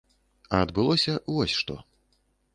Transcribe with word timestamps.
А 0.55 0.61
адбылося 0.67 1.13
вось 1.37 1.55
што. 1.61 1.79